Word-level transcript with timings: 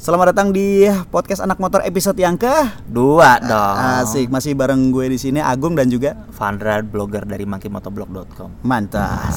Selamat 0.00 0.32
datang 0.32 0.48
di 0.48 0.88
podcast 1.12 1.44
anak 1.44 1.60
motor 1.60 1.84
episode 1.84 2.16
yang 2.16 2.32
ke 2.40 2.48
Dua 2.88 3.36
dong. 3.36 3.76
Asik, 4.00 4.32
masih 4.32 4.56
bareng 4.56 4.88
gue 4.88 5.12
di 5.12 5.20
sini 5.20 5.44
Agung 5.44 5.76
dan 5.76 5.92
juga 5.92 6.16
Vandra 6.32 6.80
blogger 6.80 7.28
dari 7.28 7.44
monkeymotoblog.com. 7.44 8.64
Mantap. 8.64 9.28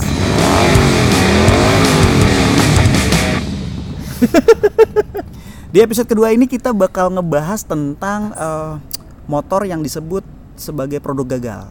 di 5.75 5.83
episode 5.83 6.07
kedua 6.07 6.31
ini 6.31 6.47
kita 6.47 6.71
bakal 6.71 7.11
ngebahas 7.11 7.67
tentang 7.67 8.31
eh, 8.31 8.79
motor 9.27 9.67
yang 9.67 9.83
disebut 9.83 10.23
sebagai 10.55 11.03
produk 11.03 11.27
gagal. 11.35 11.67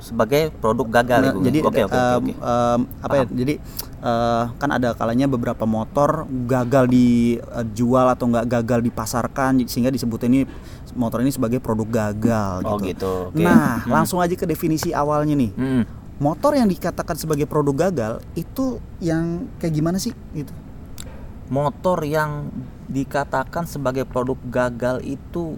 Sebagai 0.00 0.48
produk 0.56 0.88
gagal 0.88 1.20
Nah, 1.20 1.32
Ibu. 1.36 1.44
jadi 1.52 1.58
oke 1.68 1.80
oke 1.84 1.98
oke. 2.00 2.32
em, 2.32 2.80
apa 3.04 3.14
ya? 3.20 3.24
Jadi 3.28 3.54
eh, 4.02 4.44
kan 4.50 4.68
ada 4.68 4.92
kalanya 4.92 5.24
beberapa 5.24 5.62
motor 5.62 6.26
gagal 6.44 6.90
dijual 6.90 8.10
atau 8.10 8.26
nggak 8.26 8.46
gagal 8.50 8.80
dipasarkan 8.82 9.62
sehingga 9.64 9.88
disebut 9.88 10.26
ini 10.26 10.42
motor 10.92 11.22
ini 11.22 11.30
sebagai 11.30 11.56
produk 11.56 12.10
gagal 12.10 12.66
Oh, 12.66 12.76
gitu. 12.76 12.84
gitu, 12.90 13.12
oke. 13.30 13.40
Nah, 13.40 13.80
Hmm. 13.80 13.94
langsung 13.94 14.18
aja 14.18 14.34
ke 14.34 14.44
definisi 14.44 14.90
awalnya 14.90 15.32
nih. 15.32 15.50
Mm-mm. 15.54 15.84
Motor 16.18 16.54
yang 16.54 16.68
dikatakan 16.68 17.16
sebagai 17.16 17.46
produk 17.46 17.88
gagal 17.88 18.12
itu 18.34 18.78
yang 18.98 19.48
kayak 19.56 19.72
gimana 19.72 19.96
sih 19.96 20.12
gitu? 20.32 20.52
Motor 21.48 22.04
yang 22.04 22.52
dikatakan 22.86 23.64
sebagai 23.64 24.04
produk 24.04 24.36
gagal 24.44 25.00
itu 25.02 25.56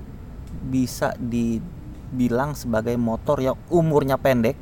bisa 0.64 1.12
dibilang 1.18 2.54
sebagai 2.54 2.94
motor 2.94 3.38
yang 3.38 3.56
umurnya 3.68 4.16
pendek 4.16 4.56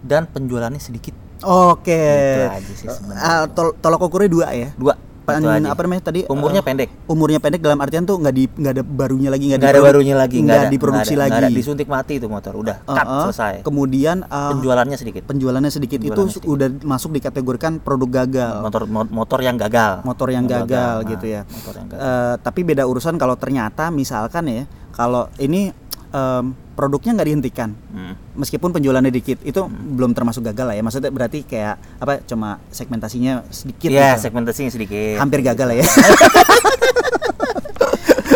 dan 0.00 0.24
penjualannya 0.24 0.78
sedikit. 0.78 1.14
Oke. 1.42 2.02
Aja 2.48 2.72
sih 2.72 2.86
sebenarnya. 2.86 3.20
Ah, 3.20 3.44
tol- 3.46 3.74
tolok 3.74 4.00
ukurnya 4.04 4.30
dua 4.30 4.46
ya. 4.50 4.70
Dua. 4.74 4.94
Pan- 5.28 5.44
itu 5.44 5.68
apa 5.68 5.80
namanya 5.84 6.08
tadi? 6.08 6.24
Umurnya 6.24 6.64
eh, 6.64 6.66
pendek. 6.66 6.88
Umurnya 7.04 7.36
pendek 7.36 7.60
dalam 7.60 7.76
artian 7.84 8.08
tuh 8.08 8.16
nggak 8.16 8.32
di 8.32 8.48
nggak 8.48 8.72
ada 8.72 8.80
barunya 8.80 9.28
lagi 9.28 9.44
nggak 9.52 9.60
ada 9.60 9.82
barunya 9.84 10.16
lagi, 10.16 10.40
nggak 10.40 10.72
diproduksi 10.72 11.12
nggak 11.12 11.20
ada, 11.20 11.20
lagi. 11.20 11.32
nggak 11.36 11.52
ada. 11.52 11.58
disuntik 11.60 11.84
mati 11.84 12.12
itu 12.16 12.32
motor, 12.32 12.56
udah 12.56 12.80
cut 12.80 12.96
Uh-uh. 13.04 13.22
selesai. 13.28 13.54
Kemudian 13.60 14.24
uh, 14.24 14.56
Penjualannya 14.56 14.96
sedikit. 14.96 15.28
penjualannya 15.28 15.68
sedikit 15.68 16.00
itu 16.00 16.08
Penjualannya 16.08 16.32
sedikit. 16.32 16.48
udah 16.48 16.68
masuk 16.80 17.12
dikategorikan 17.12 17.76
produk 17.76 18.24
gagal. 18.24 18.54
Motor 18.64 18.82
mo- 18.88 19.12
motor 19.12 19.44
yang 19.44 19.60
gagal. 19.60 20.00
Motor 20.00 20.28
yang 20.32 20.48
gagal 20.48 20.94
gitu 21.04 21.26
ya. 21.28 21.42
Motor 21.44 21.74
yang 21.76 21.88
gagal. 21.92 22.00
Eh, 22.00 22.34
tapi 22.40 22.60
beda 22.64 22.88
urusan 22.88 23.20
kalau 23.20 23.36
ternyata 23.36 23.92
misalkan 23.92 24.48
ya 24.48 24.64
kalau 24.96 25.28
ini 25.36 25.76
em, 26.08 26.44
produknya 26.72 27.12
nggak 27.12 27.28
dihentikan 27.28 27.70
Hmm. 27.88 28.14
meskipun 28.34 28.70
penjualannya 28.70 29.10
dikit 29.10 29.42
itu 29.42 29.60
belum 29.66 30.12
termasuk 30.12 30.44
gagal 30.44 30.64
lah 30.64 30.74
ya 30.74 30.82
maksudnya 30.82 31.10
berarti 31.10 31.42
kayak 31.42 31.74
apa 31.98 32.22
cuma 32.22 32.62
segmentasinya 32.68 33.42
sedikit 33.48 33.88
Iya, 33.88 34.14
gitu. 34.14 34.24
segmentasinya 34.24 34.70
sedikit. 34.70 35.16
hampir 35.18 35.42
gagal 35.42 35.66
lah 35.66 35.76
ya 35.76 35.86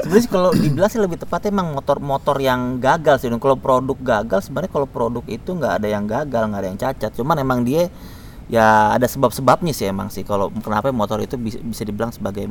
Sebenarnya 0.03 0.20
sih 0.20 0.31
kalau 0.31 0.50
dibilang 0.53 0.91
sih 0.93 1.00
lebih 1.00 1.17
tepatnya 1.17 1.48
emang 1.50 1.73
motor-motor 1.73 2.37
yang 2.37 2.77
gagal 2.77 3.17
sih. 3.17 3.33
Kalau 3.33 3.56
produk 3.56 3.97
gagal 3.97 4.45
sebenarnya 4.45 4.69
kalau 4.70 4.84
produk 4.84 5.25
itu 5.27 5.50
nggak 5.50 5.81
ada 5.81 5.89
yang 5.89 6.05
gagal, 6.05 6.43
nggak 6.47 6.61
ada 6.61 6.69
yang 6.69 6.77
cacat. 6.78 7.11
Cuman 7.17 7.37
emang 7.39 7.65
dia 7.65 7.89
ya 8.47 8.93
ada 8.93 9.09
sebab-sebabnya 9.09 9.73
sih 9.73 9.89
emang 9.89 10.12
sih. 10.12 10.20
Kalau 10.20 10.53
kenapa 10.55 10.93
motor 10.93 11.17
itu 11.17 11.41
bisa, 11.41 11.56
bisa 11.59 11.83
dibilang 11.83 12.12
sebagai 12.12 12.45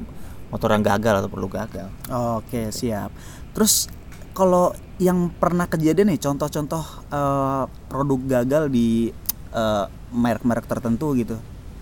motor 0.49 0.73
yang 0.73 0.81
gagal 0.81 1.21
atau 1.21 1.29
produk 1.29 1.61
gagal. 1.61 1.87
Oke 2.09 2.73
siap. 2.73 3.13
Terus 3.53 3.85
kalau 4.31 4.71
yang 5.01 5.33
pernah 5.33 5.65
kejadian 5.65 6.13
nih 6.13 6.19
contoh-contoh 6.21 6.83
eh, 7.09 7.63
produk 7.89 8.19
gagal 8.39 8.63
di 8.71 9.11
eh, 9.51 9.85
merek-merek 10.11 10.67
tertentu 10.67 11.15
gitu. 11.15 11.39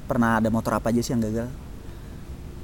Pernah 0.10 0.42
ada 0.42 0.50
motor 0.50 0.74
apa 0.78 0.90
aja 0.90 1.02
sih 1.06 1.14
yang 1.14 1.22
gagal? 1.22 1.50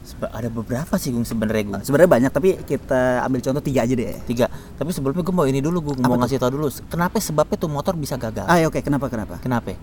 Seba- 0.06 0.30
ada 0.30 0.50
beberapa 0.53 1.02
sih 1.02 1.09
Gung 1.09 1.25
sebenarnya 1.25 1.63
Gung. 1.66 1.81
Sebenarnya 1.81 2.09
banyak 2.09 2.31
tapi 2.33 2.50
kita 2.61 3.25
ambil 3.25 3.41
contoh 3.41 3.61
tiga 3.66 3.86
aja 3.86 3.94
deh. 3.97 4.17
Tiga. 4.30 4.45
Tapi 4.78 4.89
sebelumnya 4.94 5.25
gue 5.25 5.33
mau 5.33 5.50
ini 5.50 5.61
dulu 5.66 5.81
gue 5.81 5.94
mau 6.06 6.13
ngasih 6.22 6.38
tau 6.38 6.53
dulu. 6.53 6.69
Kenapa 6.89 7.17
sebabnya 7.17 7.58
tuh 7.58 7.69
motor 7.69 7.97
bisa 7.97 8.13
gagal? 8.13 8.45
Ah 8.45 8.61
ya, 8.61 8.69
oke 8.69 8.81
kenapa 8.86 9.09
kenapa? 9.09 9.41
Kenapa? 9.41 9.74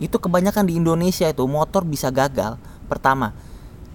Itu 0.00 0.16
kebanyakan 0.16 0.64
di 0.64 0.80
Indonesia 0.80 1.28
itu 1.28 1.44
motor 1.44 1.84
bisa 1.84 2.08
gagal. 2.08 2.56
Pertama, 2.88 3.36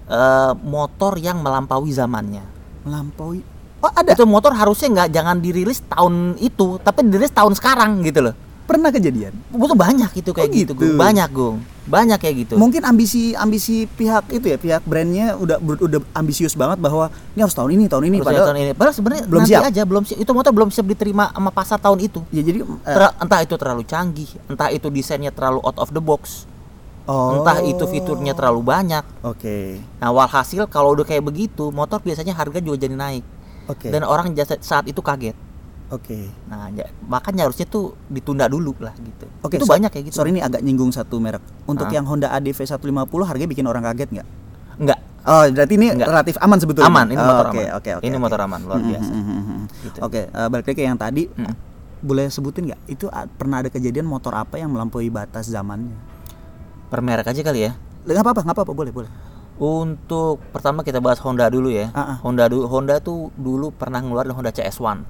eh, 0.05 0.53
motor 0.61 1.17
yang 1.17 1.41
melampaui 1.41 1.89
zamannya. 1.89 2.45
Melampaui. 2.85 3.41
Oh 3.81 3.91
ada. 3.91 4.13
Itu 4.13 4.29
motor 4.29 4.53
harusnya 4.53 4.87
nggak 4.93 5.09
jangan 5.09 5.37
dirilis 5.41 5.81
tahun 5.89 6.37
itu, 6.37 6.77
tapi 6.85 7.01
dirilis 7.09 7.33
tahun 7.33 7.57
sekarang 7.57 8.05
gitu 8.05 8.21
loh. 8.29 8.35
Pernah 8.69 8.93
kejadian. 8.93 9.33
Butuh 9.51 9.75
banyak 9.75 10.11
itu 10.15 10.31
kayak 10.31 10.47
Oh, 10.47 10.55
gitu, 10.55 10.71
gitu. 10.77 10.95
Gung. 10.95 10.97
Banyak, 11.01 11.29
Gung. 11.33 11.57
Banyak 11.81 12.21
kayak 12.21 12.35
gitu. 12.45 12.53
Mungkin 12.55 12.85
ambisi 12.85 13.33
ambisi 13.33 13.89
pihak 13.89 14.29
itu 14.31 14.47
ya 14.47 14.55
pihak 14.55 14.85
brandnya 14.85 15.33
udah 15.35 15.57
udah 15.59 15.99
ambisius 16.13 16.53
banget 16.53 16.77
bahwa 16.77 17.09
ini 17.33 17.41
harus 17.41 17.57
tahun 17.57 17.73
ini 17.73 17.89
tahun 17.89 18.05
ini 18.07 18.17
padahal 18.21 18.53
tahun 18.53 18.59
ini. 18.61 18.71
Padahal 18.77 18.95
sebenarnya 18.95 19.23
belum 19.27 19.41
nanti 19.43 19.51
siap. 19.57 19.65
aja 19.65 19.81
belum 19.83 20.03
siap. 20.05 20.17
Itu 20.21 20.31
motor 20.31 20.51
belum 20.53 20.69
siap 20.69 20.85
diterima 20.87 21.33
sama 21.33 21.49
pasar 21.51 21.81
tahun 21.81 21.99
itu. 22.05 22.21
ya 22.29 22.45
jadi 22.45 22.63
Ter- 22.85 23.15
entah 23.17 23.39
itu 23.43 23.55
terlalu 23.57 23.83
canggih, 23.83 24.29
entah 24.45 24.69
itu 24.69 24.87
desainnya 24.93 25.33
terlalu 25.33 25.59
out 25.65 25.75
of 25.81 25.89
the 25.91 25.99
box, 25.99 26.45
oh. 27.09 27.41
entah 27.41 27.59
itu 27.65 27.83
fiturnya 27.89 28.37
terlalu 28.37 28.61
banyak. 28.61 29.03
Oke. 29.25 29.81
Nah, 29.99 30.13
walhasil 30.13 30.69
kalau 30.69 30.93
udah 30.95 31.03
kayak 31.03 31.25
begitu, 31.25 31.73
motor 31.73 31.97
biasanya 31.99 32.37
harga 32.37 32.61
juga 32.61 32.77
jadi 32.77 32.93
naik. 32.95 33.25
Oke. 33.71 33.87
Dan 33.87 34.03
orang 34.03 34.31
saat 34.59 34.85
itu 34.85 34.99
kaget. 34.99 35.35
Oke. 35.87 36.31
Nah, 36.47 36.71
ya- 36.71 36.87
makanya 37.03 37.47
harusnya 37.47 37.67
tuh 37.67 37.95
ditunda 38.07 38.47
dulu 38.47 38.71
lah 38.79 38.95
gitu. 38.95 39.27
Oke. 39.41 39.59
itu 39.59 39.63
so- 39.63 39.71
banyak 39.71 39.91
kayak 39.91 40.05
gitu. 40.07 40.15
Sorry 40.15 40.31
ini 40.31 40.39
agak 40.39 40.59
nyinggung 40.59 40.91
satu 40.91 41.19
merek. 41.19 41.43
Untuk 41.63 41.87
Ah. 41.87 41.93
yang 41.93 42.07
Honda 42.07 42.31
ADV 42.31 42.63
150 42.63 43.27
harganya 43.27 43.47
bikin 43.47 43.67
orang 43.67 43.83
kaget 43.83 44.09
nggak? 44.11 44.27
Enggak, 44.79 44.99
Oh, 45.21 45.45
berarti 45.45 45.73
ini 45.77 45.93
Enggak. 45.93 46.09
relatif 46.09 46.35
aman 46.41 46.57
sebetulnya. 46.57 46.89
aman. 46.89 47.05
Ini 47.05 47.13
Oh, 47.15 47.27
motor 47.29 47.45
oke, 47.45 47.61
aman. 47.61 47.77
Oke, 47.77 47.89
oke. 47.93 48.01
Ini 48.01 48.15
oke. 48.15 48.23
motor 48.25 48.39
aman 48.41 48.59
luar 48.65 48.79
Hmm, 48.81 48.89
biasa. 48.89 49.11
hmm, 49.11 49.21
hmm, 49.21 49.43
hmm. 49.43 49.61
Gitu. 49.85 49.97
Oke, 50.01 50.21
eh, 50.25 50.47
balik 50.49 50.65
lagi 50.65 50.73
ke 50.73 50.81
yang 50.81 50.97
tadi. 50.97 51.23
Hmm. 51.29 51.53
Boleh 52.01 52.25
sebutin 52.25 52.65
nggak? 52.65 52.81
Itu 52.89 53.05
a- 53.05 53.29
pernah 53.29 53.61
ada 53.61 53.69
kejadian 53.69 54.09
motor 54.09 54.33
apa 54.33 54.57
yang 54.57 54.73
melampaui 54.73 55.13
batas 55.13 55.45
zamannya? 55.45 55.93
Per 56.89 56.99
merek 56.99 57.29
aja 57.29 57.37
kali 57.37 57.69
ya. 57.69 57.77
Nggak 58.01 58.17
apa-apa, 58.19 58.41
nggak 58.41 58.55
apa-apa, 58.57 58.73
boleh, 58.73 58.89
boleh. 58.89 59.11
Untuk 59.57 60.41
pertama 60.51 60.81
kita 60.81 61.03
bahas 61.03 61.19
Honda 61.21 61.49
dulu 61.51 61.69
ya. 61.69 61.91
Ah, 61.91 62.15
ah. 62.15 62.17
Honda 62.23 62.47
dulu 62.47 62.65
Honda 62.69 62.97
tuh 63.03 63.29
dulu 63.35 63.69
pernah 63.75 63.99
ngeluarin 64.01 64.33
Honda 64.33 64.49
CS1. 64.49 65.03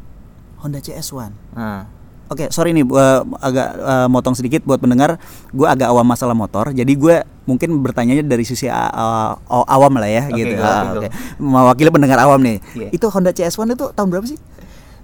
Honda 0.62 0.80
CS1. 0.80 1.32
Nah, 1.58 1.86
Oke, 2.32 2.48
sorry 2.48 2.72
nih, 2.72 2.88
gua 2.88 3.28
agak 3.44 3.76
eh, 3.76 4.08
motong 4.08 4.32
sedikit 4.32 4.64
buat 4.64 4.80
pendengar. 4.80 5.20
Gue 5.52 5.68
agak 5.68 5.92
awam 5.92 6.08
masalah 6.08 6.32
motor, 6.32 6.72
jadi 6.72 6.88
gue 6.88 7.28
mungkin 7.44 7.84
bertanyanya 7.84 8.24
dari 8.24 8.48
sisi 8.48 8.72
uh, 8.72 9.36
uh, 9.36 9.68
awam 9.68 10.00
lah 10.00 10.08
ya, 10.08 10.32
Oke, 10.32 10.40
gitu. 10.40 10.56
go, 10.56 10.64
Ah. 10.64 10.96
Oke, 10.96 11.12
mewakili 11.44 11.92
pendengar 11.92 12.24
awam 12.24 12.40
nih. 12.40 12.64
Iya. 12.72 12.88
Itu 12.96 13.12
Honda 13.12 13.36
CS1 13.36 13.76
itu 13.76 13.92
tahun 13.92 14.08
berapa 14.08 14.24
sih? 14.32 14.40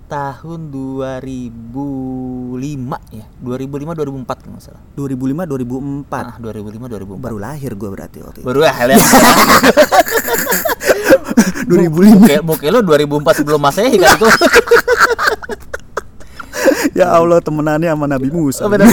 Tahun 0.07 0.71
2005 0.71 2.63
ya. 3.11 3.27
2005 3.43 4.23
2004 4.23 4.47
kalau 4.47 4.63
salah. 4.63 4.79
2005 4.95 5.43
2004. 5.43 6.23
Ah, 6.23 6.39
2005 6.39 6.87
2004. 6.87 7.19
Baru 7.19 7.35
lahir 7.37 7.75
gue 7.75 7.89
berarti 7.91 8.23
waktu 8.23 8.39
itu. 8.41 8.47
Baru 8.47 8.63
ya. 8.63 8.71
ya. 8.87 8.95
2005. 11.67 12.23
Kayak 12.23 12.43
bokeh 12.47 12.71
lo 12.71 12.79
2004 12.81 13.43
sebelum 13.43 13.59
Masehi 13.59 13.99
kan 13.99 14.15
itu. 14.15 14.27
ya 17.03 17.11
Allah 17.11 17.43
temenannya 17.43 17.91
sama 17.91 18.07
Nabi 18.07 18.31
Musa. 18.31 18.63
Oh, 18.63 18.71
benar. 18.71 18.87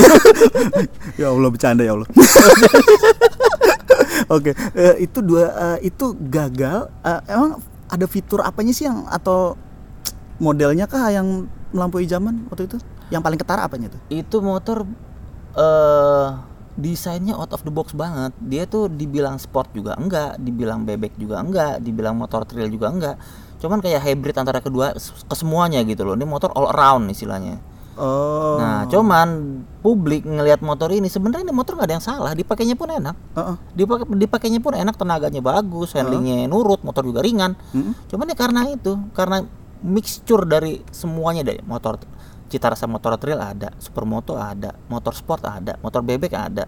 ya 1.20 1.30
Allah 1.30 1.48
bercanda 1.48 1.86
ya 1.86 1.94
Allah. 1.94 2.10
Oke, 4.34 4.50
eh, 4.74 4.94
itu 5.04 5.20
dua 5.22 5.78
eh, 5.78 5.86
itu 5.92 6.16
gagal. 6.18 6.90
Eh, 7.06 7.20
emang 7.30 7.62
ada 7.86 8.06
fitur 8.10 8.42
apanya 8.42 8.74
sih 8.74 8.90
yang 8.90 9.06
atau 9.06 9.54
modelnya 10.38 10.86
kah 10.90 11.10
yang 11.10 11.46
melampaui 11.74 12.06
zaman 12.06 12.46
waktu 12.50 12.66
itu? 12.70 12.76
Yang 13.12 13.22
paling 13.22 13.38
ketara 13.38 13.62
apanya 13.66 13.92
tuh? 13.92 14.00
itu 14.08 14.36
motor 14.40 14.88
eh 15.54 16.28
desainnya 16.74 17.38
out 17.38 17.54
of 17.54 17.62
the 17.62 17.70
box 17.70 17.94
banget. 17.94 18.34
Dia 18.42 18.66
tuh 18.66 18.90
dibilang 18.90 19.38
sport 19.38 19.70
juga 19.70 19.94
enggak, 19.94 20.42
dibilang 20.42 20.82
bebek 20.82 21.14
juga 21.14 21.38
enggak, 21.38 21.78
dibilang 21.78 22.18
motor 22.18 22.42
trail 22.42 22.66
juga 22.66 22.90
enggak. 22.90 23.16
Cuman 23.62 23.78
kayak 23.78 24.02
hybrid 24.02 24.34
antara 24.34 24.58
kedua 24.58 24.92
kesemuanya 25.30 25.86
gitu 25.86 26.02
loh. 26.02 26.18
Ini 26.18 26.26
motor 26.26 26.50
all 26.58 26.68
around 26.74 27.06
istilahnya. 27.08 27.62
Oh. 27.94 28.58
Nah, 28.58 28.90
cuman 28.90 29.62
publik 29.78 30.26
ngelihat 30.26 30.66
motor 30.66 30.90
ini 30.90 31.06
sebenarnya 31.06 31.46
ini 31.46 31.54
motor 31.54 31.78
nggak 31.78 31.86
ada 31.86 31.94
yang 31.94 32.02
salah, 32.02 32.32
dipakainya 32.34 32.74
pun 32.74 32.90
enak. 32.90 33.14
Heeh. 33.38 33.56
Dipakai 33.78 34.06
dipakainya 34.18 34.58
pun 34.58 34.74
enak, 34.74 34.98
tenaganya 34.98 35.38
bagus, 35.38 35.94
handlingnya 35.94 36.50
nurut, 36.50 36.82
motor 36.82 37.06
juga 37.06 37.22
ringan. 37.22 37.54
Mm. 37.70 37.94
Cuman 38.10 38.26
ya 38.26 38.36
karena 38.36 38.60
itu, 38.66 38.98
karena 39.14 39.46
mixture 39.84 40.42
dari 40.42 40.80
semuanya 40.88 41.44
dari 41.44 41.60
motor 41.62 42.00
cita 42.48 42.72
rasa 42.72 42.88
motor 42.88 43.14
trail 43.16 43.36
ada, 43.36 43.72
supermoto 43.76 44.34
ada, 44.34 44.72
motor 44.88 45.12
sport 45.12 45.44
ada, 45.44 45.76
motor 45.80 46.00
bebek 46.00 46.32
ada. 46.32 46.64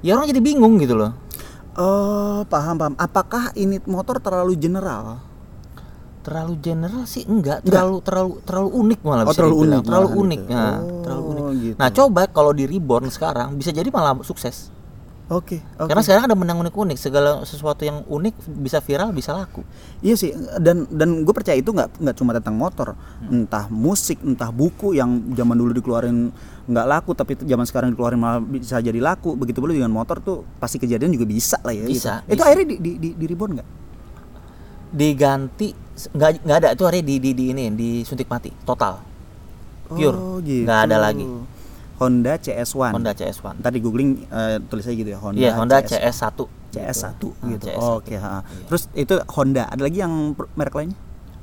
Ya 0.00 0.14
orang 0.14 0.28
jadi 0.28 0.40
bingung 0.40 0.78
gitu 0.78 0.94
loh. 0.94 1.12
Oh, 1.74 2.42
paham 2.46 2.76
paham. 2.76 2.94
Apakah 2.96 3.50
ini 3.54 3.78
motor 3.84 4.18
terlalu 4.18 4.54
general? 4.54 5.22
Terlalu 6.20 6.54
general 6.60 7.08
sih 7.08 7.24
enggak, 7.24 7.64
Enggak. 7.64 7.80
terlalu 7.80 7.96
terlalu 8.04 8.32
terlalu 8.44 8.68
unik 8.76 9.00
malah 9.00 9.24
Oh, 9.24 9.26
bisa 9.26 9.38
terlalu 9.40 9.54
dibilang. 9.56 9.72
unik 9.72 9.84
terlalu 9.88 10.08
unik. 10.12 10.40
itu. 10.40 10.52
Nah, 10.52 10.68
Oh, 10.76 11.00
terlalu 11.00 11.22
unik. 11.24 11.44
gitu. 11.56 11.76
Nah, 11.80 11.88
coba 11.90 12.22
kalau 12.28 12.52
di 12.52 12.64
reborn 12.64 13.06
sekarang 13.08 13.48
bisa 13.56 13.70
jadi 13.72 13.88
malah 13.88 14.20
sukses. 14.20 14.68
Oke, 15.30 15.62
oke. 15.78 15.86
Karena 15.86 16.02
sekarang 16.02 16.26
ada 16.26 16.34
menang 16.34 16.58
unik-unik, 16.58 16.98
segala 16.98 17.46
sesuatu 17.46 17.86
yang 17.86 18.02
unik 18.02 18.50
bisa 18.50 18.82
viral, 18.82 19.14
bisa 19.14 19.30
laku. 19.30 19.62
Iya 20.02 20.18
sih, 20.18 20.34
dan 20.58 20.90
dan 20.90 21.22
gue 21.22 21.30
percaya 21.30 21.54
itu 21.54 21.70
nggak 21.70 22.02
nggak 22.02 22.16
cuma 22.18 22.34
tentang 22.34 22.58
motor, 22.58 22.98
entah 23.30 23.70
musik, 23.70 24.18
entah 24.26 24.50
buku 24.50 24.98
yang 24.98 25.22
zaman 25.38 25.54
dulu 25.54 25.70
dikeluarin 25.70 26.34
nggak 26.66 26.86
laku, 26.90 27.14
tapi 27.14 27.38
zaman 27.46 27.62
sekarang 27.62 27.94
dikeluarin 27.94 28.18
malah 28.18 28.42
bisa 28.42 28.82
jadi 28.82 28.98
laku. 28.98 29.38
Begitu 29.38 29.62
pula 29.62 29.70
dengan 29.70 29.94
motor 29.94 30.18
tuh 30.18 30.42
pasti 30.58 30.82
kejadian 30.82 31.14
juga 31.14 31.30
bisa 31.30 31.62
lah 31.62 31.78
ya. 31.78 31.86
Bisa, 31.86 32.26
gitu. 32.26 32.34
Itu 32.34 32.42
bisa. 32.42 32.46
akhirnya 32.50 32.66
di 32.66 32.76
di 32.82 32.90
di, 32.98 33.08
di 33.14 33.24
reborn 33.30 33.50
nggak? 33.54 33.68
Diganti 34.90 35.68
nggak 36.10 36.30
nggak 36.42 36.58
ada 36.58 36.68
itu 36.74 36.82
hari 36.90 37.06
di 37.06 37.22
di 37.22 37.30
di 37.38 37.44
ini 37.54 37.70
disuntik 37.70 38.26
mati 38.26 38.50
total. 38.66 38.98
Pure. 39.86 40.18
Oh, 40.18 40.42
gitu. 40.42 40.66
Nggak 40.66 40.80
ada 40.90 40.96
lagi. 40.98 41.22
Honda 42.00 42.40
CS1. 42.40 42.96
Honda 42.96 43.12
CS1. 43.12 43.60
Tadi 43.60 43.78
googling 43.78 44.24
eh, 44.24 44.56
tulis 44.64 44.88
aja 44.88 44.96
gitu 44.96 45.10
ya 45.12 45.20
Honda. 45.20 45.36
Iya, 45.36 45.50
Honda 45.54 45.84
CS. 45.84 46.16
CS1. 46.16 46.38
CS1 46.72 47.04
Ah, 47.04 47.48
gitu. 47.52 47.64
CS1. 47.68 47.80
Oke, 48.00 48.14
ha. 48.16 48.40
Iya. 48.40 48.64
Terus 48.72 48.82
itu 48.96 49.14
Honda. 49.36 49.68
Ada 49.68 49.82
lagi 49.84 49.98
yang 50.00 50.32
merek 50.56 50.74
lainnya? 50.74 50.96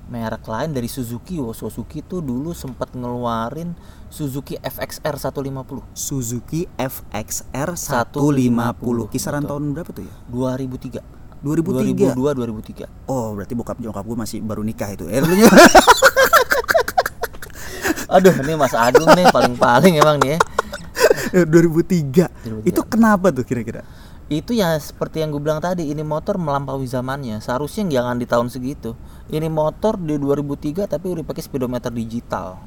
Merek 0.07 0.47
lain 0.47 0.71
dari 0.71 0.87
Suzuki, 0.87 1.35
oh 1.35 1.51
Suzuki 1.51 1.99
tuh 1.99 2.23
dulu 2.23 2.55
sempat 2.55 2.95
ngeluarin 2.95 3.75
Suzuki 4.07 4.55
FXR 4.55 5.19
150 5.19 5.83
Suzuki 5.91 6.63
FXR 6.79 7.75
150. 7.75 8.15
150. 8.15 9.11
Kisaran 9.11 9.43
Betul. 9.43 9.51
tahun 9.51 9.63
berapa 9.75 9.91
tuh 9.91 10.03
ya? 10.07 10.15
2003. 10.31 11.03
2003. 11.43 12.15
2002 12.15 12.87
2003. 12.87 13.11
Oh, 13.11 13.35
berarti 13.35 13.53
bokap 13.53 13.77
nyokap 13.77 14.07
gue 14.07 14.17
masih 14.17 14.39
baru 14.39 14.63
nikah 14.63 14.95
itu. 14.95 15.11
Eh. 15.11 15.19
Aduh, 18.17 18.33
ini 18.41 18.57
Mas 18.57 18.73
Agung 18.73 19.13
nih 19.13 19.29
paling-paling 19.29 20.01
emang 20.01 20.17
nih 20.17 20.33
ya. 20.33 20.37
2003. 21.45 22.65
2003. 22.65 22.65
Itu 22.65 22.81
kenapa 22.81 23.29
tuh 23.29 23.45
kira-kira? 23.45 23.85
Itu 24.25 24.57
ya 24.57 24.73
seperti 24.81 25.21
yang 25.21 25.29
gue 25.29 25.37
bilang 25.37 25.61
tadi, 25.61 25.85
ini 25.85 26.01
motor 26.01 26.41
melampaui 26.41 26.89
zamannya. 26.89 27.37
Seharusnya 27.37 27.85
jangan 27.85 28.17
di 28.17 28.25
tahun 28.25 28.49
segitu. 28.49 28.97
Ini 29.29 29.45
motor 29.53 30.01
di 30.01 30.17
2003 30.17 30.89
tapi 30.89 31.05
udah 31.13 31.23
pakai 31.29 31.45
speedometer 31.45 31.93
digital. 31.93 32.57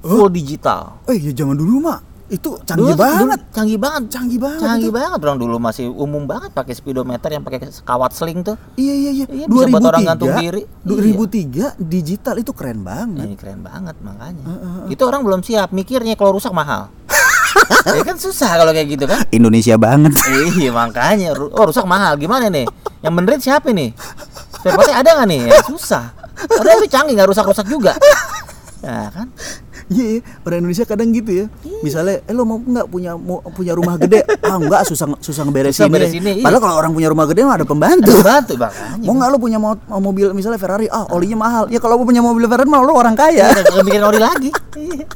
Full 0.00 0.32
digital. 0.32 1.04
Eh, 1.04 1.20
ya 1.20 1.36
zaman 1.36 1.60
dulu 1.60 1.84
mah 1.84 2.00
itu 2.28 2.60
canggih 2.62 2.92
Dulu- 2.92 3.00
banget. 3.00 3.40
dulu 3.40 3.54
canggih 3.56 3.78
banget. 3.80 4.02
Canggih 4.12 4.38
banget 4.38 4.60
Canggih 4.60 4.90
itu. 4.90 4.96
banget 4.96 5.18
orang 5.18 5.38
dulu 5.40 5.56
masih 5.56 5.84
umum 5.88 6.22
banget 6.24 6.50
pakai 6.52 6.74
speedometer 6.76 7.28
yang 7.32 7.40
pakai 7.40 7.58
kawat 7.82 8.12
sling 8.12 8.44
tuh. 8.44 8.60
Iya, 8.76 8.94
iya, 8.94 9.10
iya. 9.14 9.26
Iya, 9.26 9.46
bisa 9.48 9.66
buat 9.66 9.84
orang 9.86 10.04
gantung 10.04 10.32
diri. 10.36 10.62
Iya. 10.62 11.72
2003 11.74 11.80
digital 11.80 12.36
itu 12.36 12.52
keren 12.52 12.84
banget. 12.84 13.24
Ini 13.24 13.34
keren 13.34 13.60
banget 13.60 13.96
makanya. 13.98 14.44
Itu 14.86 15.02
orang 15.02 15.24
belum 15.24 15.40
siap 15.40 15.72
mikirnya 15.72 16.14
kalau 16.14 16.36
rusak 16.36 16.52
mahal. 16.52 16.92
ya 17.96 18.04
kan 18.04 18.20
susah 18.20 18.60
kalau 18.60 18.70
kayak 18.70 18.88
gitu 18.92 19.04
kan. 19.08 19.24
Indonesia 19.30 19.74
banget. 19.74 20.12
iya 20.54 20.68
makanya 20.68 21.32
oh 21.32 21.64
rusak 21.64 21.88
mahal 21.88 22.14
gimana 22.14 22.52
nih? 22.52 22.68
Yang 23.00 23.12
benerin 23.14 23.40
siapa 23.40 23.72
nih? 23.72 23.96
Spare 24.58 24.92
ada 24.92 25.10
nggak 25.16 25.28
nih? 25.28 25.40
Ya, 25.48 25.60
susah. 25.64 26.12
Padahal 26.38 26.76
itu 26.78 26.92
canggih 26.92 27.16
nggak 27.16 27.28
rusak-rusak 27.32 27.66
juga. 27.66 27.96
Ya 28.78 29.10
kan? 29.10 29.26
Iya, 29.88 30.20
iya. 30.20 30.20
orang 30.44 30.58
Indonesia 30.60 30.84
kadang 30.84 31.08
gitu 31.16 31.30
ya. 31.32 31.46
Iya. 31.64 31.80
Misalnya, 31.80 32.16
eh 32.28 32.34
lo 32.36 32.44
mau 32.44 32.60
nggak 32.60 32.86
punya 32.92 33.16
mau 33.16 33.40
punya 33.40 33.72
rumah 33.72 33.96
gede? 33.96 34.20
ah 34.44 34.60
enggak, 34.60 34.84
susah 34.84 35.16
susah 35.20 35.42
ngeberesin. 35.48 35.88
Susah 35.88 35.88
beresinnya, 35.88 36.32
iya. 36.36 36.44
Padahal 36.44 36.62
kalau 36.62 36.76
orang 36.76 36.92
punya 36.92 37.08
rumah 37.08 37.24
gede 37.24 37.40
mah 37.48 37.56
ada 37.56 37.64
pembantu. 37.64 38.12
Bantu 38.20 38.54
makanya. 38.60 39.04
Mau 39.08 39.14
nggak 39.16 39.28
lo 39.32 39.36
punya 39.40 39.58
mau 39.58 39.72
mobil 40.00 40.36
misalnya 40.36 40.60
Ferrari? 40.60 40.86
Ah, 40.92 41.08
olinya 41.08 41.40
mahal. 41.40 41.64
Ya 41.72 41.80
kalau 41.80 41.96
lo 41.96 42.04
punya 42.04 42.20
mobil 42.20 42.44
Ferrari 42.44 42.68
mah 42.68 42.84
lo 42.84 42.92
orang 42.92 43.16
kaya. 43.16 43.48
Udah 43.48 43.62
nggak 43.64 43.86
bikin 43.88 44.02
ori 44.04 44.20
lagi. 44.20 44.50
Iya. 44.76 45.04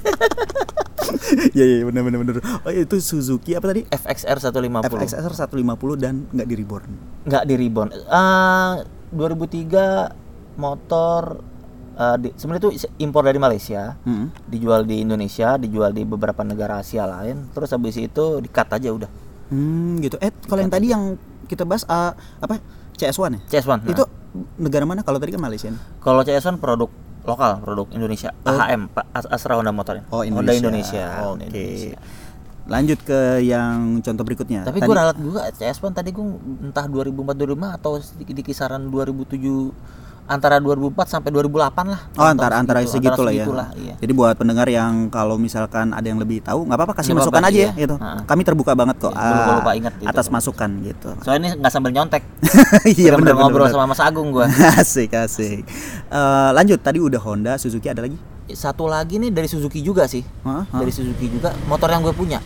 Iya 1.52 1.64
iya 1.66 1.84
benar 1.84 2.02
benar 2.06 2.18
benar. 2.22 2.34
Oh 2.62 2.70
itu 2.72 2.96
Suzuki 3.02 3.52
apa 3.58 3.74
tadi? 3.74 3.82
FXR 3.90 4.38
150. 4.38 4.86
FXR 4.86 5.32
150 5.34 5.98
dan 5.98 6.14
nggak 6.30 6.46
di 6.46 6.54
reborn. 6.56 6.90
nggak 7.26 7.44
di 7.44 7.54
reborn. 7.58 7.90
Eh 7.90 8.74
2003 9.12 10.56
motor 10.56 11.42
di- 12.16 12.32
sebenarnya 12.32 12.62
itu 12.64 12.70
impor 12.98 13.22
dari 13.22 13.36
Malaysia, 13.36 13.96
Hmm. 14.00 14.32
dijual 14.44 14.82
di 14.82 15.00
Indonesia, 15.00 15.54
dijual 15.54 15.90
di 15.90 16.02
beberapa 16.02 16.40
negara 16.40 16.78
Asia 16.78 17.04
lain. 17.04 17.48
Terus 17.50 17.70
habis 17.70 17.96
itu 17.96 18.24
di-cut 18.38 18.68
aja 18.68 18.88
udah. 18.88 19.10
Hmm 19.48 19.98
gitu. 19.98 20.16
Eh 20.18 20.32
kalau 20.42 20.60
yang 20.60 20.72
tadi 20.72 20.86
yang 20.88 21.14
kita 21.44 21.62
bahas 21.62 21.84
ah, 21.86 22.12
apa? 22.38 22.56
CS1 22.94 23.34
ya? 23.34 23.40
CS1. 23.50 23.82
nah. 23.82 23.90
Itu 23.90 24.04
negara 24.56 24.84
mana? 24.84 25.00
Kalau 25.00 25.16
tadi 25.16 25.30
kan 25.30 25.40
Malaysia. 25.40 25.68
nih. 25.68 25.80
Kalau 25.98 26.20
CS1 26.20 26.56
produk 26.56 26.88
lokal, 27.22 27.60
produk 27.60 27.86
Indonesia. 27.90 28.32
AHM, 28.42 28.88
Pak 28.88 29.04
As- 29.12 29.30
Astra 29.30 29.54
Honda 29.54 29.70
Motor. 29.70 30.02
Oh 30.08 30.20
Honda 30.20 30.52
Indonesia. 30.52 30.58
Indonesia. 30.58 31.04
Honda 31.22 31.44
Oke. 31.44 31.54
Indonesia. 31.54 31.98
Lanjut 32.62 32.98
ke 33.02 33.18
yang 33.42 33.98
contoh 33.98 34.22
berikutnya. 34.22 34.62
Tapi 34.62 34.78
gue 34.78 34.94
ralat 34.94 35.18
juga 35.18 35.50
CS1 35.50 35.92
tadi 35.92 36.10
gue 36.10 36.24
entah 36.62 36.86
2004 36.86 37.34
2005 37.34 37.76
atau 37.76 37.92
di, 37.98 38.24
di 38.24 38.42
kisaran 38.42 38.86
2007 38.86 39.34
antara 40.26 40.62
2004 40.62 41.18
sampai 41.18 41.30
2008 41.34 41.92
lah. 41.92 42.00
Oh 42.14 42.26
antara 42.26 42.54
antara 42.56 42.78
segitu 42.86 43.20
lah 43.20 43.32
ya. 43.34 43.44
segitulah, 43.44 43.68
iya. 43.74 43.94
Jadi 43.98 44.12
buat 44.14 44.34
pendengar 44.38 44.66
yang 44.70 45.10
kalau 45.10 45.34
misalkan 45.36 45.90
ada 45.90 46.06
yang 46.06 46.22
lebih 46.22 46.40
tahu 46.40 46.64
nggak 46.66 46.78
apa-apa 46.78 46.94
kasih 47.02 47.12
masukan 47.12 47.42
apa-apa, 47.42 47.52
aja 47.52 47.58
ya 47.58 47.70
iya. 47.74 47.82
gitu. 47.86 47.96
Ha-ha. 47.98 48.22
Kami 48.24 48.42
terbuka 48.46 48.72
banget 48.78 48.96
kok. 49.02 49.12
Iya, 49.12 49.18
gua 49.18 49.34
lupa- 49.34 49.50
ah, 49.50 49.58
lupa 49.58 49.72
ingat 49.74 49.94
itu. 49.98 50.08
atas 50.08 50.26
masukan 50.30 50.70
gitu. 50.86 51.08
Soalnya 51.26 51.40
ini 51.42 51.48
nggak 51.58 51.72
sambil 51.72 51.90
nyontek. 51.90 52.22
Iya 53.02 53.14
benar 53.18 53.34
ngobrol 53.38 53.68
sama 53.68 53.86
Mas 53.90 54.00
Agung 54.00 54.30
gua. 54.30 54.46
asik 54.80 55.12
asik. 55.14 55.66
Eh, 56.08 56.50
lanjut 56.54 56.78
tadi 56.80 56.98
udah 57.02 57.20
Honda, 57.20 57.52
Suzuki 57.58 57.90
ada 57.90 58.06
lagi? 58.06 58.16
Satu 58.52 58.86
lagi 58.86 59.16
nih 59.18 59.30
dari 59.32 59.48
Suzuki 59.50 59.82
juga 59.82 60.06
sih. 60.06 60.22
Hah? 60.46 60.66
Hah? 60.68 60.80
Dari 60.82 60.92
Suzuki 60.92 61.30
juga 61.30 61.54
motor 61.66 61.88
yang 61.88 62.04
gue 62.04 62.14
punya. 62.14 62.42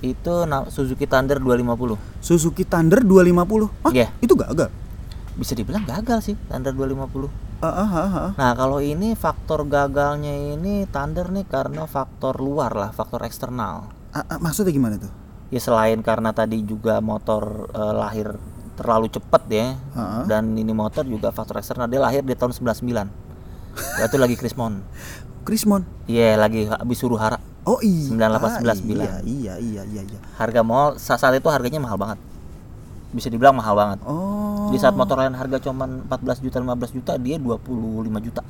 Itu 0.00 0.48
Suzuki 0.72 1.04
Thunder 1.04 1.36
250. 1.38 2.24
Suzuki 2.24 2.64
Thunder 2.64 3.04
250. 3.04 3.68
Hah? 3.84 3.92
Iya. 3.92 4.08
Itu 4.18 4.32
gagal. 4.34 4.72
Bisa 5.40 5.56
dibilang 5.56 5.88
gagal 5.88 6.20
sih 6.22 6.36
Thunder 6.46 6.76
250. 6.76 7.32
Ah, 7.60 7.66
ah, 7.66 7.88
ah, 7.88 8.08
ah. 8.12 8.30
Nah 8.36 8.52
kalau 8.52 8.80
ini 8.80 9.12
faktor 9.12 9.64
gagalnya 9.64 10.32
ini 10.54 10.84
Thunder 10.84 11.28
nih 11.28 11.44
karena 11.44 11.84
faktor 11.84 12.36
luar 12.36 12.72
lah, 12.72 12.90
faktor 12.90 13.24
eksternal. 13.24 13.88
Ah, 14.12 14.24
ah, 14.26 14.36
maksudnya 14.36 14.68
gimana 14.70 14.96
tuh? 14.96 15.12
Ya 15.48 15.58
selain 15.58 16.00
karena 16.00 16.30
tadi 16.30 16.60
juga 16.60 17.00
motor 17.00 17.68
eh, 17.72 17.94
lahir 17.96 18.36
terlalu 18.76 19.12
cepat 19.12 19.42
ya, 19.48 19.76
Ha-ha. 19.92 20.24
dan 20.24 20.56
ini 20.56 20.72
motor 20.72 21.04
juga 21.04 21.28
faktor 21.30 21.60
eksternal 21.60 21.84
dia 21.84 22.00
lahir 22.00 22.20
di 22.20 22.32
tahun 22.32 22.52
99. 22.52 22.80
Waktu 24.00 24.16
lagi 24.16 24.36
Krismon. 24.36 24.80
Krismon. 25.44 25.84
Iya 26.10 26.36
lagi 26.36 26.64
habis 26.64 26.96
suruh 26.98 27.16
hara. 27.16 27.36
Oh 27.64 27.76
iya. 27.84 28.08
98, 28.08 28.60
99. 28.60 28.88
Iya 28.98 29.14
iya 29.24 29.54
iya 29.56 29.82
iya 29.84 30.02
iya. 30.02 30.18
Harga 30.36 30.64
mall 30.64 30.96
sa- 30.96 31.20
saat 31.20 31.36
itu 31.36 31.48
harganya 31.48 31.76
mahal 31.76 32.00
banget. 32.00 32.18
Bisa 33.12 33.28
dibilang 33.28 33.52
mahal 33.52 33.76
banget. 33.76 33.98
Oh. 34.04 34.59
Di 34.70 34.78
saat 34.78 34.94
motor 34.94 35.18
lain 35.18 35.34
harga 35.34 35.58
cuman 35.60 36.06
14 36.06 36.44
juta 36.46 36.56
15 36.62 36.96
juta, 36.96 37.12
dia 37.18 37.36
25 37.36 37.60
juta 38.22 38.42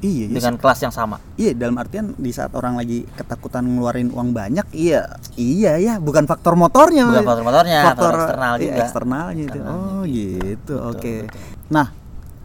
Iya, 0.00 0.32
iya. 0.32 0.36
dengan 0.40 0.56
kelas 0.56 0.80
yang 0.80 0.94
sama. 0.96 1.20
Iya, 1.36 1.52
dalam 1.52 1.76
artian 1.76 2.16
di 2.16 2.32
saat 2.32 2.56
orang 2.56 2.80
lagi 2.80 3.04
ketakutan 3.12 3.68
ngeluarin 3.68 4.08
uang 4.08 4.32
banyak, 4.32 4.64
iya, 4.72 5.12
iya 5.36 5.76
ya, 5.76 5.94
bukan 6.00 6.24
faktor 6.24 6.56
motornya, 6.56 7.04
Bukan 7.04 7.20
faktor 7.20 7.44
motornya, 7.44 7.78
faktor 7.84 7.92
faktor 8.08 8.14
eksternal 8.16 8.52
iya, 8.56 8.64
juga. 8.64 8.80
eksternalnya 8.80 9.42
itu. 9.44 9.58
Eksternalnya 9.60 9.92
Oh, 9.92 10.04
gitu. 10.08 10.40
gitu. 10.40 10.74
Oke. 10.88 11.14
betul. 11.28 11.40
Nah, 11.68 11.86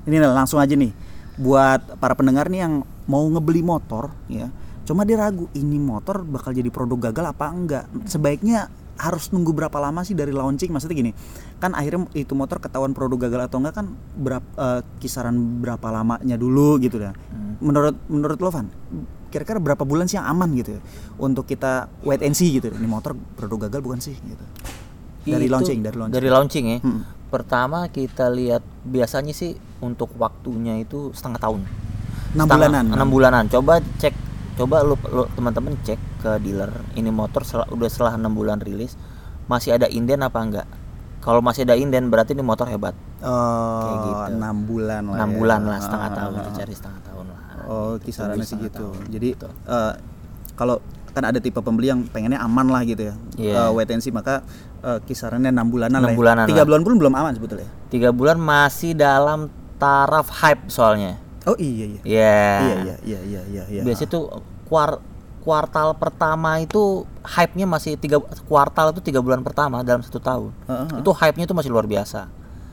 ini 0.03 0.15
nih, 0.19 0.29
langsung 0.35 0.59
aja 0.59 0.75
nih 0.75 0.91
buat 1.39 1.79
para 1.95 2.11
pendengar 2.19 2.51
nih 2.51 2.59
yang 2.67 2.73
mau 3.07 3.23
ngebeli 3.23 3.63
motor, 3.63 4.11
ya. 4.27 4.51
Cuma 4.83 5.07
dia 5.07 5.15
ragu 5.17 5.47
ini 5.55 5.79
motor 5.79 6.27
bakal 6.27 6.51
jadi 6.51 6.67
produk 6.67 7.09
gagal 7.09 7.25
apa 7.31 7.45
enggak. 7.49 7.85
Sebaiknya 8.03 8.67
harus 8.95 9.31
nunggu 9.31 9.51
berapa 9.51 9.77
lama 9.79 10.01
sih 10.07 10.15
dari 10.15 10.31
launching? 10.31 10.71
Maksudnya 10.71 10.95
gini, 10.95 11.11
kan 11.59 11.75
akhirnya 11.75 12.07
itu 12.15 12.31
motor 12.35 12.59
ketahuan 12.63 12.95
produk 12.95 13.27
gagal 13.27 13.51
atau 13.51 13.57
enggak 13.59 13.75
kan 13.83 13.87
berapa 14.15 14.47
eh, 14.55 14.81
kisaran 15.03 15.35
berapa 15.59 15.87
lamanya 15.91 16.35
dulu 16.39 16.79
gitu 16.79 16.99
ya. 16.99 17.11
Hmm. 17.11 17.59
Menurut 17.59 17.95
menurut 18.07 18.39
lo 18.39 18.49
Van, 18.51 18.67
kira-kira 19.31 19.59
berapa 19.59 19.83
bulan 19.83 20.07
sih 20.07 20.15
yang 20.15 20.31
aman 20.31 20.47
gitu 20.55 20.79
ya 20.79 20.81
untuk 21.19 21.43
kita 21.43 21.91
wait 22.07 22.23
and 22.23 22.39
see 22.39 22.55
gitu. 22.55 22.71
Ini 22.71 22.87
motor 22.87 23.11
produk 23.35 23.67
gagal 23.67 23.83
bukan 23.83 23.99
sih 23.99 24.15
gitu. 24.15 24.45
Dari 25.25 25.49
Itu 25.49 25.53
launching, 25.57 25.79
dari 25.81 25.97
launching. 25.97 26.15
Dari 26.15 26.29
launching 26.29 26.65
ya. 26.69 26.77
Hmm. 26.79 27.01
Pertama 27.27 27.89
kita 27.91 28.31
lihat 28.31 28.63
biasanya 28.85 29.33
sih 29.35 29.57
untuk 29.83 30.13
waktunya 30.15 30.79
itu 30.79 31.11
setengah 31.11 31.39
tahun. 31.41 31.61
Enam 32.35 32.47
bulanan. 32.47 32.85
enam 32.91 33.09
bulanan. 33.09 33.43
Coba 33.51 33.83
cek, 33.99 34.13
coba 34.55 34.81
lu, 34.81 34.95
lu- 35.05 35.29
teman-teman 35.31 35.75
cek 35.81 35.99
ke 36.19 36.31
dealer 36.39 36.67
ini 36.93 37.07
motor 37.07 37.43
sel- 37.43 37.67
udah 37.67 37.85
setelah 37.85 38.13
enam 38.13 38.31
bulan 38.31 38.57
rilis 38.57 38.95
masih 39.45 39.73
ada 39.73 39.85
inden 39.85 40.19
apa 40.19 40.39
enggak? 40.39 40.67
Kalau 41.19 41.37
masih 41.39 41.63
ada 41.63 41.73
inden 41.73 42.07
berarti 42.07 42.31
ini 42.31 42.41
motor 42.41 42.65
hebat. 42.65 42.93
Oh, 43.19 43.81
Kayak 43.81 43.97
gitu. 43.99 44.21
enam 44.35 44.55
bulan 44.63 45.01
lah. 45.05 45.17
Enam 45.17 45.29
ya. 45.29 45.35
bulan 45.35 45.61
lah, 45.63 45.79
setengah 45.79 46.05
Ah, 46.05 46.15
tahun 46.15 46.31
ah, 46.31 46.43
dicari 46.45 46.73
setengah 46.73 47.01
tahun 47.03 47.25
lah. 47.27 47.39
Oh, 47.65 47.91
Gitu, 47.95 48.03
kisarannya 48.05 48.41
setengah 48.41 48.69
segitu. 48.69 48.85
tahun. 48.85 49.03
Jadi 49.09 49.29
Betul. 49.33 49.51
eh, 49.65 49.93
kalau 50.53 50.75
kan 51.09 51.23
ada 51.23 51.39
tipe 51.39 51.57
pembeli 51.57 51.87
yang 51.87 52.05
pengennya 52.05 52.37
aman 52.37 52.67
lah 52.67 52.81
gitu 52.83 53.01
ya. 53.03 53.15
Iya. 53.35 53.53
Eh, 53.57 53.69
wait 53.71 53.89
and 53.89 53.99
see 53.99 54.09
maka 54.09 54.45
eh, 54.79 54.99
kisarannya 55.01 55.49
enam 55.49 55.65
bulanan 55.65 55.97
Enam 55.97 56.03
lah. 56.03 56.13
ya. 56.13 56.17
bulanan 56.17 56.45
Tiga 56.45 56.61
lah. 56.61 56.67
bulan 56.67 56.81
pun 56.83 56.93
belum 56.95 57.13
aman 57.15 57.31
sebetulnya. 57.33 57.69
tiga 57.87 58.09
bulan 58.09 58.37
masih 58.37 58.93
dalam 58.93 59.49
taraf 59.75 60.29
hype 60.31 60.69
soalnya. 60.69 61.17
Oh 61.45 61.57
iya 61.57 61.85
iya. 61.85 62.01
Ya. 62.01 62.41
Iya 62.59 62.75
iya 62.81 62.95
iya 63.01 63.19
iya 63.21 63.41
iya 63.45 63.63
iya. 63.69 63.81
Biasanya 63.85 64.09
tuh 64.09 64.23
kuar 64.65 64.97
kuartal 65.45 65.93
pertama 65.93 66.57
itu 66.57 67.05
hype-nya 67.21 67.69
masih 67.69 67.93
tiga 67.95 68.17
kuartal 68.49 68.89
itu 68.89 69.01
tiga 69.05 69.21
bulan 69.21 69.45
pertama 69.45 69.85
dalam 69.85 70.01
satu 70.01 70.17
tahun. 70.17 70.49
Heeh. 70.65 71.05
Itu 71.05 71.13
hype-nya 71.13 71.45
itu 71.45 71.53
masih 71.53 71.69
luar 71.69 71.85
biasa. 71.85 72.25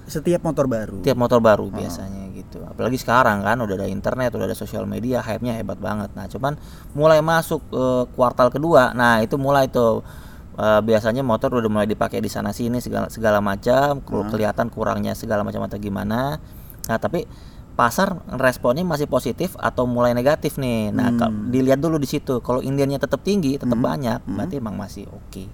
Setiap 0.03 0.41
motor 0.43 0.67
baru. 0.67 1.05
Tiap 1.05 1.15
motor 1.15 1.39
baru 1.39 1.69
biasanya 1.71 2.33
gitu. 2.33 2.65
Apalagi 2.65 2.97
sekarang 2.97 3.45
kan 3.45 3.61
udah 3.61 3.77
ada 3.77 3.87
internet, 3.87 4.33
udah 4.33 4.49
ada 4.49 4.57
sosial 4.57 4.83
media, 4.85 5.21
hype-nya 5.21 5.53
hebat 5.55 5.77
banget. 5.79 6.11
Nah, 6.17 6.27
cuman 6.27 6.57
mulai 6.93 7.21
masuk 7.21 7.61
eh, 7.71 8.05
kuartal 8.11 8.49
kedua, 8.49 8.91
nah 8.93 9.21
itu 9.21 9.37
mulai 9.37 9.69
tuh 9.69 10.01
eh, 10.57 10.81
biasanya 10.81 11.21
motor 11.21 11.53
udah 11.55 11.69
mulai 11.69 11.87
dipakai 11.87 12.19
di 12.19 12.27
sana 12.27 12.51
sini 12.51 12.81
segala 12.81 13.07
segala 13.09 13.39
macam, 13.39 14.01
ku- 14.01 14.17
kelihatan 14.27 14.69
kurangnya 14.69 15.13
segala 15.13 15.45
macam 15.45 15.61
atau 15.63 15.77
gimana. 15.77 16.41
Nah, 16.89 16.99
tapi 16.99 17.29
pasar 17.83 18.15
responnya 18.39 18.87
masih 18.87 19.11
positif 19.11 19.59
atau 19.59 19.91
mulai 19.91 20.15
negatif 20.15 20.55
nih. 20.55 20.95
Nah, 20.95 21.11
kal- 21.19 21.35
dilihat 21.51 21.83
dulu 21.83 21.99
di 21.99 22.07
situ. 22.07 22.39
Kalau 22.39 22.63
Indiannya 22.63 23.03
tetap 23.03 23.27
tinggi, 23.27 23.59
tetap 23.59 23.75
banyak, 23.75 24.23
berarti 24.23 24.63
emang 24.63 24.79
masih 24.79 25.11
oke. 25.11 25.45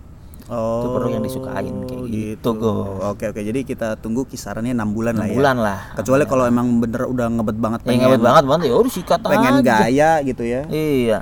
Oh, 0.48 0.80
Itu 0.80 0.86
produk 0.92 1.10
yang 1.12 1.24
disukain 1.24 1.74
kayak 1.84 2.04
gitu, 2.08 2.48
Go. 2.56 3.00
Oke 3.12 3.28
oke, 3.28 3.40
jadi 3.40 3.64
kita 3.64 4.00
tunggu 4.00 4.24
kisarannya 4.24 4.72
enam 4.72 4.92
bulan 4.92 5.16
lah 5.16 5.28
6 5.28 5.32
ya. 5.32 5.36
bulan 5.36 5.56
lah. 5.60 5.78
Kecuali 5.92 6.24
kalau 6.24 6.44
emang 6.44 6.80
bener 6.80 7.04
udah 7.04 7.26
ngebet 7.28 7.56
banget 7.60 7.80
pengen, 7.84 8.00
ngebet 8.08 8.22
banget 8.24 8.44
banget 8.44 8.62
ya 8.68 8.74
udah 8.76 8.92
sikat 8.92 9.20
pengen 9.20 9.54
aja. 9.60 9.76
gaya 9.84 10.10
gitu 10.20 10.42
ya. 10.44 10.62
Iya. 10.68 11.18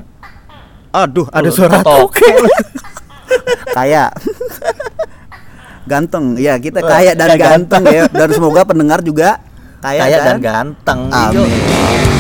Aduh, 0.90 1.26
ada 1.30 1.50
suara 1.50 1.82
toke. 1.82 2.22
toke. 2.22 2.30
Kaya. 3.78 4.10
ganteng. 5.86 6.34
Ya, 6.38 6.58
kita 6.58 6.82
kaya 6.82 7.14
dan 7.14 7.38
ganteng 7.38 7.82
ya. 7.86 8.10
Dan 8.10 8.30
semoga 8.34 8.66
pendengar 8.66 9.02
juga 9.02 9.38
kaya, 9.80 10.00
Kaya 10.09 10.18
dan 10.21 10.25
dan 10.25 10.38
ganteng. 10.40 11.00
Amin. 11.12 12.15